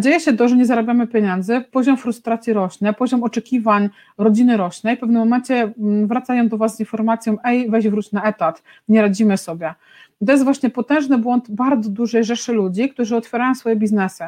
Dzieje 0.00 0.20
się 0.20 0.32
to, 0.32 0.48
że 0.48 0.56
nie 0.56 0.66
zarabiamy 0.66 1.06
pieniędzy, 1.06 1.60
poziom 1.70 1.96
frustracji 1.96 2.52
rośnie, 2.52 2.92
poziom 2.92 3.22
oczekiwań 3.22 3.88
rodziny 4.18 4.56
rośnie 4.56 4.92
i 4.92 4.96
w 4.96 5.00
pewnym 5.00 5.18
momencie 5.18 5.72
mm, 5.78 6.06
wracają 6.06 6.48
do 6.48 6.56
Was 6.56 6.76
z 6.76 6.80
informacją, 6.80 7.36
ej, 7.44 7.70
weź 7.70 7.88
wróć 7.88 8.12
na 8.12 8.24
etat, 8.24 8.62
nie 8.88 9.02
radzimy 9.02 9.36
sobie. 9.36 9.74
To 10.26 10.32
jest 10.32 10.44
właśnie 10.44 10.70
potężny 10.70 11.18
błąd 11.18 11.50
bardzo 11.50 11.90
dużej 11.90 12.24
rzeszy 12.24 12.52
ludzi, 12.52 12.88
którzy 12.88 13.16
otwierają 13.16 13.54
swoje 13.54 13.76
biznesy. 13.76 14.24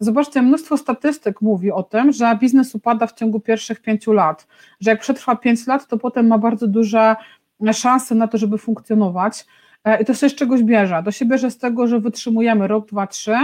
Zobaczcie, 0.00 0.42
mnóstwo 0.42 0.76
statystyk 0.76 1.40
mówi 1.40 1.72
o 1.72 1.82
tym, 1.82 2.12
że 2.12 2.38
biznes 2.40 2.74
upada 2.74 3.06
w 3.06 3.12
ciągu 3.12 3.40
pierwszych 3.40 3.82
pięciu 3.82 4.12
lat, 4.12 4.46
że 4.80 4.90
jak 4.90 5.00
przetrwa 5.00 5.36
pięć 5.36 5.66
lat, 5.66 5.88
to 5.88 5.98
potem 5.98 6.26
ma 6.26 6.38
bardzo 6.38 6.66
duże 6.66 7.16
szanse 7.72 8.14
na 8.14 8.28
to, 8.28 8.38
żeby 8.38 8.58
funkcjonować. 8.58 9.46
E, 9.84 10.02
I 10.02 10.04
to 10.04 10.14
się 10.14 10.28
z 10.28 10.34
czegoś 10.34 10.62
bierze. 10.62 11.02
To 11.04 11.10
się 11.10 11.24
bierze 11.24 11.50
z 11.50 11.58
tego, 11.58 11.86
że 11.86 12.00
wytrzymujemy 12.00 12.68
rok, 12.68 12.86
dwa, 12.86 13.06
trzy, 13.06 13.36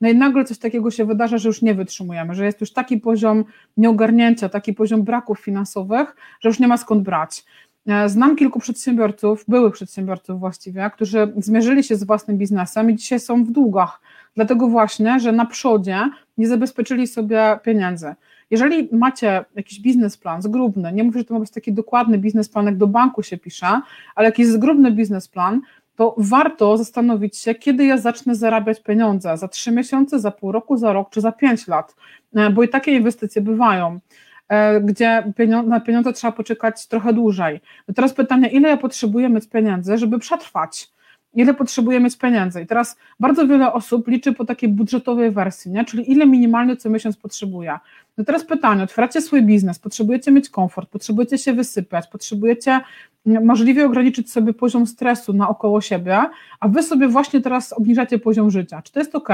no 0.00 0.08
i 0.08 0.14
nagle 0.14 0.44
coś 0.44 0.58
takiego 0.58 0.90
się 0.90 1.04
wydarza, 1.04 1.38
że 1.38 1.48
już 1.48 1.62
nie 1.62 1.74
wytrzymujemy, 1.74 2.34
że 2.34 2.46
jest 2.46 2.60
już 2.60 2.72
taki 2.72 2.98
poziom 2.98 3.44
nieogarnięcia, 3.76 4.48
taki 4.48 4.74
poziom 4.74 5.02
braków 5.02 5.40
finansowych, 5.40 6.16
że 6.40 6.48
już 6.48 6.58
nie 6.58 6.68
ma 6.68 6.76
skąd 6.76 7.02
brać. 7.02 7.44
E, 7.86 8.08
znam 8.08 8.36
kilku 8.36 8.60
przedsiębiorców, 8.60 9.44
byłych 9.48 9.74
przedsiębiorców 9.74 10.40
właściwie, 10.40 10.90
którzy 10.94 11.32
zmierzyli 11.36 11.84
się 11.84 11.96
z 11.96 12.04
własnym 12.04 12.38
biznesem 12.38 12.90
i 12.90 12.96
dzisiaj 12.96 13.20
są 13.20 13.44
w 13.44 13.50
długach, 13.50 14.00
dlatego 14.34 14.68
właśnie, 14.68 15.20
że 15.20 15.32
na 15.32 15.46
przodzie 15.46 16.10
nie 16.38 16.48
zabezpieczyli 16.48 17.06
sobie 17.06 17.58
pieniędzy. 17.62 18.14
Jeżeli 18.50 18.88
macie 18.92 19.44
jakiś 19.54 19.80
biznesplan 19.80 20.42
zgrubny, 20.42 20.92
nie 20.92 21.04
mówię, 21.04 21.18
że 21.18 21.24
to 21.24 21.34
ma 21.34 21.40
być 21.40 21.50
taki 21.50 21.72
dokładny 21.72 22.18
biznesplan, 22.18 22.66
jak 22.66 22.76
do 22.76 22.86
banku 22.86 23.22
się 23.22 23.38
pisze, 23.38 23.80
ale 24.14 24.28
jakiś 24.28 24.46
zgrubny 24.46 24.92
biznesplan, 24.92 25.60
to 25.96 26.14
warto 26.18 26.76
zastanowić 26.76 27.36
się, 27.36 27.54
kiedy 27.54 27.86
ja 27.86 27.98
zacznę 27.98 28.34
zarabiać 28.34 28.82
pieniądze, 28.82 29.36
za 29.36 29.48
trzy 29.48 29.72
miesiące, 29.72 30.20
za 30.20 30.30
pół 30.30 30.52
roku, 30.52 30.76
za 30.76 30.92
rok 30.92 31.10
czy 31.10 31.20
za 31.20 31.32
pięć 31.32 31.68
lat, 31.68 31.94
e, 32.34 32.50
bo 32.50 32.62
i 32.62 32.68
takie 32.68 32.92
inwestycje 32.92 33.42
bywają. 33.42 33.98
E, 34.48 34.80
gdzie 34.80 35.32
na 35.66 35.80
pieniądze 35.80 36.12
trzeba 36.12 36.32
poczekać 36.32 36.86
trochę 36.86 37.12
dłużej. 37.12 37.60
No 37.88 37.94
teraz 37.94 38.12
pytanie, 38.14 38.48
ile 38.48 38.68
ja 38.68 38.76
potrzebuję 38.76 39.28
mieć 39.28 39.48
pieniędzy, 39.48 39.98
żeby 39.98 40.18
przetrwać? 40.18 40.90
Ile 41.34 41.54
potrzebuję 41.54 42.00
mieć 42.00 42.18
pieniędzy? 42.18 42.62
I 42.62 42.66
teraz 42.66 42.96
bardzo 43.20 43.46
wiele 43.46 43.72
osób 43.72 44.08
liczy 44.08 44.32
po 44.32 44.44
takiej 44.44 44.68
budżetowej 44.68 45.30
wersji, 45.30 45.70
nie? 45.70 45.84
czyli 45.84 46.10
ile 46.12 46.26
minimalnie 46.26 46.76
co 46.76 46.90
miesiąc 46.90 47.16
potrzebuję. 47.16 47.78
No 48.18 48.24
teraz 48.24 48.44
pytanie, 48.44 48.82
otwieracie 48.82 49.20
swój 49.20 49.42
biznes, 49.42 49.78
potrzebujecie 49.78 50.30
mieć 50.32 50.48
komfort, 50.48 50.90
potrzebujecie 50.90 51.38
się 51.38 51.52
wysypać, 51.52 52.06
potrzebujecie 52.06 52.80
możliwie 53.26 53.86
ograniczyć 53.86 54.32
sobie 54.32 54.52
poziom 54.52 54.86
stresu 54.86 55.32
naokoło 55.32 55.80
siebie, 55.80 56.24
a 56.60 56.68
wy 56.68 56.82
sobie 56.82 57.08
właśnie 57.08 57.40
teraz 57.40 57.72
obniżacie 57.72 58.18
poziom 58.18 58.50
życia. 58.50 58.82
Czy 58.82 58.92
to 58.92 58.98
jest 58.98 59.14
ok? 59.14 59.28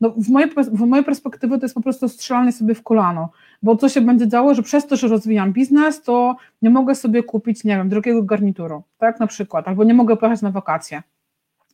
No 0.00 0.10
w, 0.10 0.28
mojej, 0.28 0.50
w 0.72 0.80
mojej 0.80 1.04
perspektywy 1.04 1.58
to 1.58 1.64
jest 1.64 1.74
po 1.74 1.80
prostu 1.80 2.08
strzelanie 2.08 2.52
sobie 2.52 2.74
w 2.74 2.82
kolano, 2.82 3.30
bo 3.62 3.76
co 3.76 3.88
się 3.88 4.00
będzie 4.00 4.28
działo, 4.28 4.54
że 4.54 4.62
przez 4.62 4.86
to, 4.86 4.96
że 4.96 5.08
rozwijam 5.08 5.52
biznes, 5.52 6.02
to 6.02 6.36
nie 6.62 6.70
mogę 6.70 6.94
sobie 6.94 7.22
kupić, 7.22 7.64
nie 7.64 7.76
wiem, 7.76 7.88
drugiego 7.88 8.22
garnituru, 8.22 8.82
tak 8.98 9.20
na 9.20 9.26
przykład, 9.26 9.68
albo 9.68 9.84
nie 9.84 9.94
mogę 9.94 10.16
pojechać 10.16 10.42
na 10.42 10.50
wakacje. 10.50 11.02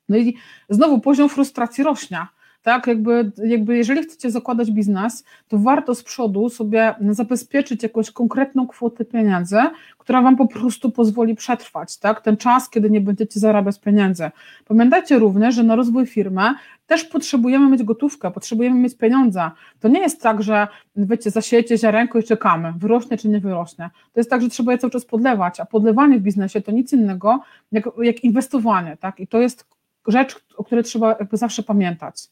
No 0.09 0.16
i 0.16 0.37
znowu 0.69 1.00
poziom 1.00 1.28
frustracji 1.28 1.85
rośnie, 1.85 2.19
tak, 2.64 2.87
jakby, 2.87 3.33
jakby 3.44 3.76
jeżeli 3.76 4.02
chcecie 4.02 4.30
zakładać 4.30 4.71
biznes, 4.71 5.25
to 5.49 5.59
warto 5.59 5.94
z 5.94 6.02
przodu 6.02 6.49
sobie 6.49 6.94
zabezpieczyć 7.11 7.83
jakąś 7.83 8.11
konkretną 8.11 8.66
kwotę 8.66 9.04
pieniędzy, 9.04 9.56
która 9.99 10.23
Wam 10.23 10.37
po 10.37 10.47
prostu 10.47 10.90
pozwoli 10.90 11.35
przetrwać, 11.35 11.99
tak, 11.99 12.21
ten 12.21 12.37
czas, 12.37 12.71
kiedy 12.71 12.90
nie 12.90 13.00
będziecie 13.00 13.40
zarabiać 13.40 13.80
pieniędzy. 13.80 14.30
Pamiętajcie 14.68 15.18
również, 15.18 15.54
że 15.54 15.62
na 15.62 15.76
rozwój 15.76 16.06
firmy 16.06 16.42
też 16.87 17.04
potrzebujemy 17.04 17.71
mieć 17.71 17.83
gotówkę, 17.83 18.30
potrzebujemy 18.30 18.80
mieć 18.80 18.97
pieniądze. 18.97 19.50
To 19.80 19.88
nie 19.88 20.00
jest 20.00 20.23
tak, 20.23 20.42
że 20.42 20.68
wiecie, 20.97 21.30
zasiejecie 21.30 21.78
ziarenko 21.78 22.18
i 22.18 22.23
czekamy, 22.23 22.73
wyrośnie 22.76 23.16
czy 23.16 23.28
nie 23.28 23.40
wyrośnie. 23.40 23.90
To 24.12 24.21
jest 24.21 24.30
tak, 24.30 24.42
że 24.42 24.49
trzeba 24.49 24.73
je 24.73 24.78
cały 24.78 24.90
czas 24.90 25.04
podlewać, 25.04 25.61
a 25.61 25.66
podlewanie 25.66 26.18
w 26.18 26.23
biznesie 26.23 26.61
to 26.61 26.73
nic 26.73 26.92
innego 26.92 27.40
jak, 27.73 27.85
jak 28.02 28.25
inwestowanie, 28.25 28.97
tak, 29.00 29.21
i 29.21 29.26
to 29.26 29.38
jest 29.38 29.66
rzecz, 30.06 30.37
o 30.56 30.64
której 30.64 30.85
trzeba 30.85 31.09
jakby 31.09 31.37
zawsze 31.37 31.62
pamiętać. 31.62 32.28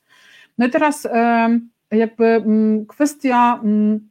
No 0.63 0.69
i 0.69 0.71
teraz 0.71 1.09
jakby 1.91 2.25
mm, 2.25 2.87
kwestia 2.87 3.61
mm, 3.65 4.09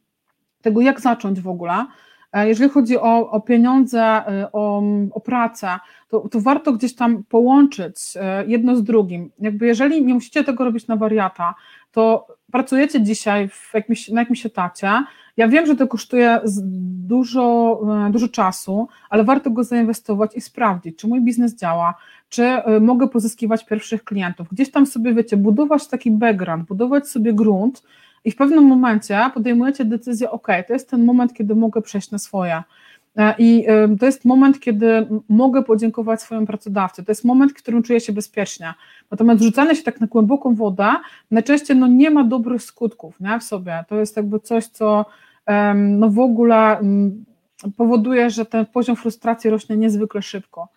tego, 0.62 0.82
jak 0.82 1.02
zacząć 1.02 1.42
w 1.42 1.48
ogóle. 1.48 1.86
E, 2.34 2.48
jeżeli 2.48 2.70
chodzi 2.70 2.98
o, 2.98 3.32
o 3.32 3.42
pieniądze, 3.42 4.02
e, 4.02 4.52
o, 4.52 4.84
o 5.12 5.20
pracę, 5.20 5.80
to, 6.10 6.30
to, 6.30 6.40
warto 6.40 6.74
gdzieś 6.74 6.96
tam 6.96 7.24
połączyć 7.24 7.96
e, 8.16 8.46
jedno 8.48 8.76
z 8.76 8.84
drugim. 8.84 9.32
Jakby 9.40 9.66
jeżeli 9.66 10.06
nie 10.06 10.14
musicie 10.14 10.44
tego 10.44 10.64
robić 10.64 10.88
na 10.88 10.96
wariata, 10.96 11.56
to 11.92 12.28
pracujecie 12.52 13.02
dzisiaj 13.02 13.50
w 13.50 13.72
jakimś, 13.74 14.10
na 14.10 14.22
jakimś 14.22 14.46
etacie. 14.46 15.04
Ja 15.38 15.48
wiem, 15.48 15.66
że 15.66 15.76
to 15.76 15.88
kosztuje 15.88 16.40
dużo, 17.08 17.82
dużo 18.12 18.28
czasu, 18.28 18.88
ale 19.10 19.24
warto 19.24 19.52
go 19.52 19.64
zainwestować 19.64 20.36
i 20.36 20.42
sprawdzić, 20.42 20.98
czy 20.98 21.08
mój 21.08 21.22
biznes 21.22 21.56
działa, 21.56 21.94
czy 22.30 22.44
y, 22.78 22.82
mogę 22.82 23.08
pozyskiwać 23.08 23.66
pierwszych 23.66 24.04
klientów. 24.04 24.48
Gdzieś 24.52 24.72
tam 24.72 24.86
sobie, 24.86 25.14
wiecie, 25.14 25.38
budować 25.38 25.88
taki 25.88 26.12
background, 26.12 26.68
budować 26.68 27.08
sobie 27.08 27.34
grunt 27.34 27.84
i 28.26 28.32
w 28.32 28.36
pewnym 28.36 28.64
momencie 28.64 29.20
podejmujecie 29.34 29.86
decyzję, 29.86 30.32
ok, 30.32 30.48
to 30.68 30.74
jest 30.74 30.90
ten 30.90 31.06
moment, 31.06 31.34
kiedy 31.34 31.56
mogę 31.56 31.82
przejść 31.82 32.12
na 32.12 32.18
swoje. 32.18 32.64
I 33.38 33.66
to 34.00 34.06
jest 34.06 34.26
moment, 34.26 34.60
kiedy 34.60 35.08
mogę 35.30 35.64
podziękować 35.64 36.22
swojemu 36.22 36.48
pracodawcy. 36.48 37.04
To 37.04 37.12
jest 37.12 37.26
moment, 37.26 37.52
w 37.52 37.56
którym 37.56 37.84
czuję 37.84 38.00
się 38.00 38.14
bezpiecznie. 38.14 38.74
Natomiast 39.12 39.42
rzucanie 39.42 39.76
się 39.76 39.84
tak 39.84 40.02
na 40.02 40.08
głęboką 40.08 40.56
wodę 40.56 40.90
najczęściej 41.32 41.78
no, 41.78 41.88
nie 41.88 42.10
ma 42.10 42.24
dobrych 42.24 42.64
skutków 42.64 43.20
nie, 43.20 43.40
w 43.40 43.44
sobie. 43.44 43.84
To 43.88 43.96
jest 44.00 44.18
jakby 44.18 44.40
coś, 44.40 44.66
co 44.66 45.06
no, 45.76 46.10
w 46.10 46.20
ogóle 46.20 46.80
powoduje, 47.78 48.30
że 48.30 48.46
ten 48.46 48.66
poziom 48.66 48.96
frustracji 48.96 49.50
rośnie 49.50 49.78
niezwykle 49.78 50.22
szybko. 50.22 50.70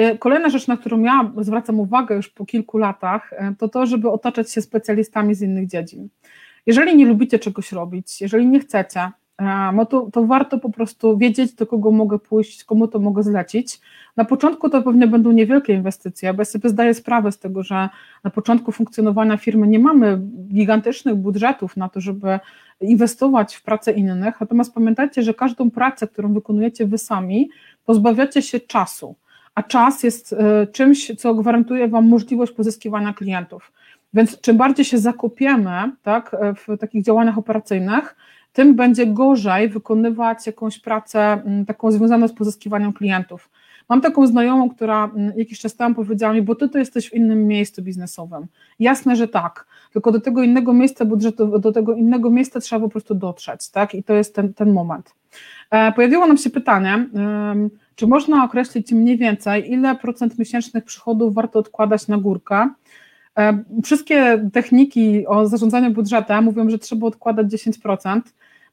Y, 0.00 0.18
kolejna 0.18 0.48
rzecz, 0.48 0.68
na 0.68 0.76
którą 0.76 1.00
ja 1.00 1.32
zwracam 1.40 1.80
uwagę 1.80 2.16
już 2.16 2.28
po 2.28 2.46
kilku 2.46 2.78
latach, 2.78 3.32
y, 3.32 3.56
to 3.58 3.68
to, 3.68 3.86
żeby 3.86 4.10
otaczać 4.10 4.52
się 4.52 4.62
specjalistami 4.62 5.34
z 5.34 5.42
innych 5.42 5.66
dziedzin. 5.66 6.08
Jeżeli 6.66 6.96
nie 6.96 7.06
lubicie 7.06 7.38
czegoś 7.38 7.72
robić, 7.72 8.20
jeżeli 8.20 8.46
nie 8.46 8.60
chcecie, 8.60 9.10
no 9.74 9.86
to, 9.86 10.08
to 10.12 10.26
warto 10.26 10.58
po 10.58 10.70
prostu 10.70 11.18
wiedzieć, 11.18 11.54
do 11.54 11.66
kogo 11.66 11.90
mogę 11.90 12.18
pójść, 12.18 12.64
komu 12.64 12.88
to 12.88 12.98
mogę 12.98 13.22
zlecić. 13.22 13.80
Na 14.16 14.24
początku 14.24 14.70
to 14.70 14.82
pewnie 14.82 15.06
będą 15.06 15.32
niewielkie 15.32 15.72
inwestycje, 15.74 16.34
bo 16.34 16.40
ja 16.40 16.44
sobie 16.44 16.68
zdaję 16.68 16.94
sprawę 16.94 17.32
z 17.32 17.38
tego, 17.38 17.62
że 17.62 17.88
na 18.24 18.30
początku 18.30 18.72
funkcjonowania 18.72 19.36
firmy 19.36 19.66
nie 19.66 19.78
mamy 19.78 20.20
gigantycznych 20.48 21.14
budżetów 21.14 21.76
na 21.76 21.88
to, 21.88 22.00
żeby 22.00 22.40
inwestować 22.80 23.54
w 23.54 23.62
pracę 23.62 23.92
innych, 23.92 24.40
natomiast 24.40 24.74
pamiętajcie, 24.74 25.22
że 25.22 25.34
każdą 25.34 25.70
pracę, 25.70 26.08
którą 26.08 26.34
wykonujecie 26.34 26.86
wy 26.86 26.98
sami, 26.98 27.50
pozbawiacie 27.84 28.42
się 28.42 28.60
czasu 28.60 29.14
a 29.54 29.62
czas 29.62 30.02
jest 30.02 30.32
e, 30.32 30.66
czymś, 30.66 31.12
co 31.18 31.34
gwarantuje 31.34 31.88
Wam 31.88 32.08
możliwość 32.08 32.52
pozyskiwania 32.52 33.12
klientów. 33.12 33.72
Więc 34.14 34.40
czym 34.40 34.56
bardziej 34.56 34.84
się 34.84 34.98
zakopiemy 34.98 35.92
tak, 36.02 36.36
w 36.56 36.78
takich 36.78 37.04
działaniach 37.04 37.38
operacyjnych, 37.38 38.16
tym 38.52 38.74
będzie 38.74 39.06
gorzej 39.06 39.68
wykonywać 39.68 40.46
jakąś 40.46 40.78
pracę 40.78 41.42
taką 41.66 41.92
związaną 41.92 42.28
z 42.28 42.32
pozyskiwaniem 42.32 42.92
klientów. 42.92 43.50
Mam 43.88 44.00
taką 44.00 44.26
znajomą, 44.26 44.70
która 44.70 45.10
jakiś 45.36 45.60
czas 45.60 45.76
temu 45.76 45.94
powiedziała 45.94 46.32
mi, 46.32 46.42
bo 46.42 46.54
ty 46.54 46.68
to 46.68 46.78
jesteś 46.78 47.10
w 47.10 47.14
innym 47.14 47.46
miejscu 47.46 47.82
biznesowym. 47.82 48.46
Jasne, 48.78 49.16
że 49.16 49.28
tak, 49.28 49.66
tylko 49.92 50.12
do 50.12 50.20
tego 50.20 50.42
innego 50.42 50.72
miejsca 50.72 51.04
budżetu, 51.04 51.58
do 51.58 51.72
tego 51.72 51.94
innego 51.94 52.30
miejsca 52.30 52.60
trzeba 52.60 52.80
po 52.80 52.88
prostu 52.88 53.14
dotrzeć, 53.14 53.70
tak? 53.70 53.94
I 53.94 54.02
to 54.02 54.14
jest 54.14 54.34
ten, 54.34 54.54
ten 54.54 54.72
moment. 54.72 55.14
E, 55.70 55.92
pojawiło 55.92 56.26
nam 56.26 56.36
się 56.36 56.50
pytanie, 56.50 57.08
czy 57.94 58.06
można 58.06 58.44
określić 58.44 58.92
mniej 58.92 59.18
więcej, 59.18 59.72
ile 59.72 59.94
procent 59.96 60.38
miesięcznych 60.38 60.84
przychodów 60.84 61.34
warto 61.34 61.58
odkładać 61.58 62.08
na 62.08 62.18
górkę? 62.18 62.68
E, 63.38 63.64
wszystkie 63.84 64.48
techniki 64.52 65.26
o 65.26 65.46
zarządzaniu 65.46 65.90
budżetem 65.90 66.44
mówią, 66.44 66.70
że 66.70 66.78
trzeba 66.78 67.06
odkładać 67.06 67.46
10%, 67.46 68.20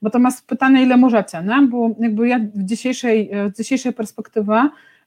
natomiast 0.02 0.48
pytanie, 0.48 0.84
ile 0.84 0.98
możecie, 0.98 1.44
nie? 1.44 1.68
bo 1.68 1.96
jakby 2.00 2.28
ja 2.28 2.40
w 2.40 2.64
dzisiejszej, 2.64 3.32
z 3.54 3.58
dzisiejszej 3.58 3.94
perspektywy 3.94 4.54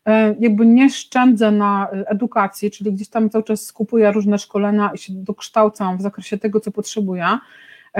e, 0.06 0.34
jakby 0.40 0.66
nie 0.66 0.90
szczędzę 0.90 1.50
na 1.50 1.88
edukacji, 1.90 2.70
czyli 2.70 2.92
gdzieś 2.92 3.08
tam 3.08 3.30
cały 3.30 3.44
czas 3.44 3.64
skupuję 3.64 4.12
różne 4.12 4.38
szkolenia 4.38 4.90
i 4.94 4.98
się 4.98 5.12
dokształcam 5.12 5.98
w 5.98 6.02
zakresie 6.02 6.38
tego, 6.38 6.60
co 6.60 6.70
potrzebuję, 6.70 7.38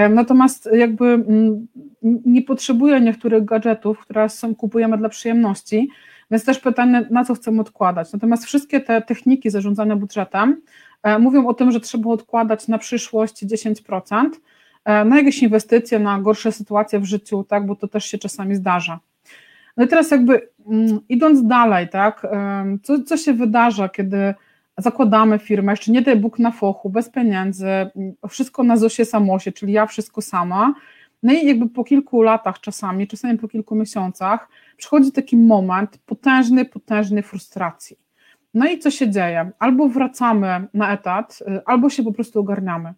Natomiast 0.09 0.69
jakby 0.73 1.05
mm, 1.05 1.67
nie 2.25 2.41
potrzebuję 2.41 3.01
niektórych 3.01 3.45
gadżetów, 3.45 3.99
które 3.99 4.29
są, 4.29 4.55
kupujemy 4.55 4.97
dla 4.97 5.09
przyjemności, 5.09 5.89
więc 6.31 6.45
też 6.45 6.59
pytanie, 6.59 7.07
na 7.11 7.25
co 7.25 7.33
chcemy 7.33 7.61
odkładać. 7.61 8.13
Natomiast 8.13 8.45
wszystkie 8.45 8.79
te 8.79 9.01
techniki 9.01 9.49
zarządzania 9.49 9.95
budżetem 9.95 10.61
e, 11.03 11.19
mówią 11.19 11.47
o 11.47 11.53
tym, 11.53 11.71
że 11.71 11.79
trzeba 11.79 12.09
odkładać 12.09 12.67
na 12.67 12.77
przyszłość 12.77 13.45
10%, 13.45 14.25
e, 14.25 14.29
na 14.85 15.17
jakieś 15.17 15.43
inwestycje, 15.43 15.99
na 15.99 16.19
gorsze 16.19 16.51
sytuacje 16.51 16.99
w 16.99 17.05
życiu, 17.05 17.43
tak, 17.43 17.65
bo 17.65 17.75
to 17.75 17.87
też 17.87 18.05
się 18.05 18.17
czasami 18.17 18.55
zdarza. 18.55 18.99
No 19.77 19.85
i 19.85 19.87
teraz 19.87 20.11
jakby 20.11 20.49
mm, 20.67 20.99
idąc 21.09 21.47
dalej, 21.47 21.89
tak, 21.89 22.27
co, 22.83 23.03
co 23.03 23.17
się 23.17 23.33
wydarza, 23.33 23.89
kiedy 23.89 24.33
zakładamy 24.77 25.39
firmę, 25.39 25.71
jeszcze 25.71 25.91
nie 25.91 26.01
daj 26.01 26.15
Bóg 26.15 26.39
na 26.39 26.51
fochu, 26.51 26.89
bez 26.89 27.09
pieniędzy, 27.09 27.67
wszystko 28.29 28.63
na 28.63 28.77
Zosie 28.77 29.05
Samosie, 29.05 29.51
czyli 29.51 29.73
ja 29.73 29.85
wszystko 29.85 30.21
sama. 30.21 30.73
No 31.23 31.33
i 31.33 31.47
jakby 31.47 31.69
po 31.69 31.83
kilku 31.83 32.21
latach 32.21 32.59
czasami, 32.59 33.07
czasami 33.07 33.37
po 33.37 33.47
kilku 33.47 33.75
miesiącach, 33.75 34.49
przychodzi 34.77 35.11
taki 35.11 35.37
moment 35.37 35.97
potężnej, 36.05 36.65
potężnej 36.65 37.23
frustracji. 37.23 37.97
No 38.53 38.67
i 38.67 38.79
co 38.79 38.91
się 38.91 39.09
dzieje? 39.09 39.51
Albo 39.59 39.89
wracamy 39.89 40.67
na 40.73 40.93
etat, 40.93 41.39
y, 41.41 41.65
albo 41.65 41.89
się 41.89 42.03
po 42.03 42.11
prostu 42.11 42.39
ogarniamy. 42.39 42.93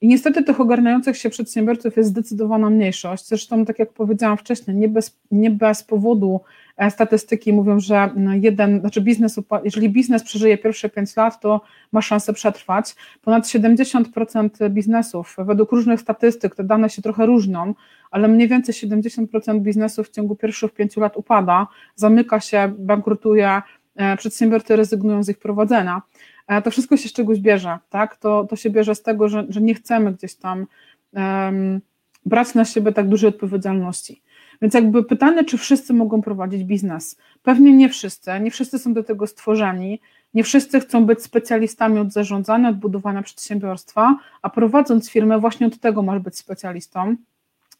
I 0.00 0.08
niestety 0.08 0.42
tych 0.42 0.60
ogarniających 0.60 1.16
się 1.16 1.30
przedsiębiorców 1.30 1.96
jest 1.96 2.08
zdecydowana 2.08 2.70
mniejszość. 2.70 3.28
Zresztą, 3.28 3.64
tak 3.64 3.78
jak 3.78 3.92
powiedziałam 3.92 4.36
wcześniej, 4.36 4.76
nie 4.76 4.88
bez, 4.88 5.18
nie 5.30 5.50
bez 5.50 5.82
powodu 5.82 6.40
e, 6.76 6.90
statystyki 6.90 7.52
mówią, 7.52 7.80
że 7.80 8.10
jeden, 8.40 8.80
znaczy 8.80 9.00
biznes, 9.00 9.40
jeżeli 9.64 9.90
biznes 9.90 10.22
przeżyje 10.22 10.58
pierwsze 10.58 10.88
5 10.88 11.16
lat, 11.16 11.40
to 11.40 11.60
ma 11.92 12.02
szansę 12.02 12.32
przetrwać. 12.32 12.94
Ponad 13.22 13.44
70% 13.44 14.70
biznesów, 14.70 15.36
według 15.38 15.72
różnych 15.72 16.00
statystyk, 16.00 16.54
te 16.54 16.64
dane 16.64 16.90
się 16.90 17.02
trochę 17.02 17.26
różnią, 17.26 17.74
ale 18.10 18.28
mniej 18.28 18.48
więcej 18.48 18.74
70% 18.74 19.60
biznesów 19.60 20.08
w 20.08 20.10
ciągu 20.10 20.36
pierwszych 20.36 20.72
5 20.72 20.96
lat 20.96 21.16
upada, 21.16 21.66
zamyka 21.94 22.40
się, 22.40 22.72
bankrutuje, 22.78 23.62
e, 23.96 24.16
przedsiębiorcy 24.16 24.76
rezygnują 24.76 25.22
z 25.22 25.28
ich 25.28 25.38
prowadzenia. 25.38 26.02
E, 26.46 26.62
to 26.62 26.70
wszystko 26.70 26.96
się 26.96 27.08
z 27.08 27.12
czegoś 27.12 27.40
bierze, 27.40 27.78
tak? 27.90 28.16
To, 28.16 28.44
to 28.50 28.56
się 28.56 28.70
bierze 28.70 28.94
z 28.94 29.02
tego, 29.02 29.28
że, 29.28 29.46
że 29.48 29.60
nie 29.60 29.74
chcemy 29.74 30.12
gdzieś 30.12 30.34
tam 30.34 30.66
um, 31.12 31.80
brać 32.26 32.54
na 32.54 32.64
siebie 32.64 32.92
tak 32.92 33.08
dużej 33.08 33.28
odpowiedzialności. 33.28 34.22
Więc 34.62 34.74
jakby 34.74 35.04
pytanie, 35.04 35.44
czy 35.44 35.58
wszyscy 35.58 35.94
mogą 35.94 36.22
prowadzić 36.22 36.64
biznes? 36.64 37.16
Pewnie 37.42 37.76
nie 37.76 37.88
wszyscy, 37.88 38.30
nie 38.40 38.50
wszyscy 38.50 38.78
są 38.78 38.94
do 38.94 39.02
tego 39.02 39.26
stworzeni, 39.26 40.00
nie 40.34 40.44
wszyscy 40.44 40.80
chcą 40.80 41.06
być 41.06 41.22
specjalistami 41.22 41.98
od 41.98 42.12
zarządzania, 42.12 42.68
od 42.68 42.76
budowania 42.76 43.22
przedsiębiorstwa, 43.22 44.18
a 44.42 44.50
prowadząc 44.50 45.10
firmę 45.10 45.38
właśnie 45.38 45.66
od 45.66 45.80
tego 45.80 46.02
masz 46.02 46.18
być 46.18 46.38
specjalistą. 46.38 47.16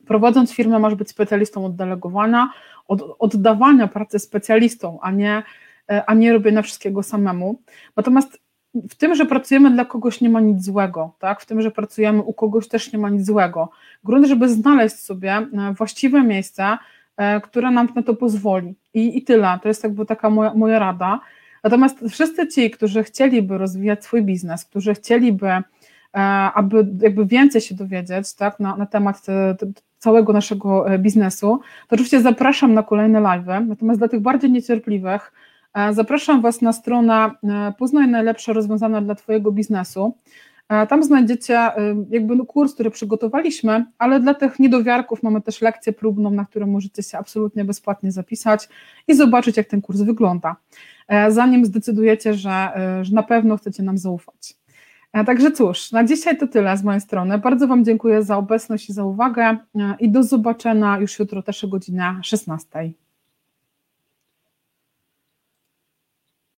Prowadząc 0.07 0.53
firmę 0.53 0.79
masz 0.79 0.95
być 0.95 1.11
specjalistą 1.11 1.67
od 1.67 1.77
delegowania, 1.77 2.51
od 2.89 3.17
oddawania 3.19 3.89
pracy 3.89 4.19
specjalistom, 4.19 4.99
a 5.03 5.11
nie, 5.11 5.43
e, 5.91 6.05
a 6.07 6.15
nie 6.15 6.33
robienia 6.33 6.63
wszystkiego 6.63 7.03
samemu. 7.03 7.61
Natomiast 7.97 8.44
w 8.75 8.95
tym, 8.95 9.15
że 9.15 9.27
pracujemy 9.27 9.71
dla 9.71 9.85
kogoś 9.85 10.21
nie 10.21 10.29
ma 10.29 10.41
nic 10.41 10.65
złego, 10.65 11.15
tak? 11.19 11.41
w 11.41 11.47
tym, 11.47 11.63
że 11.63 11.71
pracujemy 11.71 12.23
u 12.23 12.33
kogoś 12.33 12.69
też 12.69 12.93
nie 12.93 12.99
ma 12.99 13.11
nic 13.11 13.27
złego. 13.27 13.71
Grunt, 14.05 14.27
żeby 14.27 14.49
znaleźć 14.49 14.97
sobie 14.97 15.33
e, 15.33 15.75
właściwe 15.77 16.23
miejsce, 16.23 16.79
e, 17.17 17.41
które 17.41 17.71
nam 17.71 17.89
na 17.95 18.03
to 18.03 18.15
pozwoli. 18.15 18.75
I, 18.95 19.19
i 19.19 19.23
tyle. 19.23 19.59
To 19.63 19.69
jest 19.69 19.85
jakby 19.85 20.07
taka 20.07 20.31
moja, 20.31 20.55
moja 20.55 20.79
rada. 20.79 21.21
Natomiast 21.65 22.05
wszyscy 22.11 22.49
ci, 22.49 22.71
którzy 22.71 23.05
chcieliby 23.05 23.59
rozwijać 23.59 24.05
swój 24.05 24.23
biznes, 24.23 24.65
którzy 24.65 24.95
chcieliby, 24.95 25.49
e, 25.49 25.63
aby 26.55 26.87
jakby 27.01 27.27
więcej 27.27 27.61
się 27.61 27.75
dowiedzieć 27.75 28.35
tak, 28.35 28.61
na, 28.61 28.77
na 28.77 28.87
temat 28.87 29.23
te, 29.23 29.55
te, 29.59 29.67
całego 29.99 30.33
naszego 30.33 30.87
biznesu, 30.99 31.61
to 31.89 31.95
oczywiście 31.95 32.21
zapraszam 32.21 32.75
na 32.75 32.83
kolejne 32.83 33.21
live. 33.21 33.47
Natomiast 33.67 34.01
dla 34.01 34.09
tych 34.09 34.21
bardziej 34.21 34.51
niecierpliwych, 34.51 35.33
E, 35.33 35.44
zapraszam 35.93 36.43
Was 36.43 36.63
na 36.63 36.73
stronę 36.73 37.31
e, 37.45 37.73
Poznaj 37.79 38.09
najlepsze 38.09 38.53
rozwiązania 38.53 39.01
dla 39.01 39.15
Twojego 39.15 39.53
biznesu. 39.53 40.19
E, 40.69 40.87
tam 40.87 41.03
znajdziecie 41.03 41.71
jakby 42.11 42.37
no 42.37 42.47
kurs, 42.47 42.75
który 42.75 42.91
przygotowaliśmy, 42.91 43.87
ale 43.99 44.21
dla 44.21 44.35
tych 44.35 44.59
niedowiarków 44.59 45.23
mamy 45.23 45.41
też 45.41 45.63
lekcję 45.63 45.93
próbną, 45.93 46.31
na 46.31 46.45
którą 46.45 46.67
możecie 46.67 47.03
się 47.03 47.19
absolutnie 47.19 47.65
bezpłatnie 47.65 48.13
zapisać 48.13 48.69
i 49.09 49.15
zobaczyć, 49.15 49.57
jak 49.57 49.67
ten 49.67 49.81
kurs 49.81 50.01
wygląda, 50.01 50.57
zanim 51.29 51.65
zdecydujecie, 51.65 52.35
że, 52.35 52.73
że 53.03 53.15
na 53.15 53.23
pewno 53.23 53.57
chcecie 53.57 53.83
nam 53.83 53.99
zaufać. 53.99 54.57
Także 55.27 55.51
cóż, 55.51 55.93
na 55.93 56.05
dzisiaj 56.05 56.39
to 56.39 56.47
tyle 56.47 56.77
z 56.77 56.85
mojej 56.85 57.01
strony. 57.01 57.39
Bardzo 57.39 57.67
Wam 57.67 57.85
dziękuję 57.85 58.23
za 58.23 58.37
obecność 58.37 58.91
i 58.91 58.93
za 58.93 59.05
uwagę 59.05 59.57
i 60.01 60.11
do 60.11 60.23
zobaczenia 60.23 60.99
już 60.99 61.19
jutro 61.19 61.43
też 61.43 61.65
o 61.65 61.69
godzinie 61.69 62.15
16. 62.23 62.93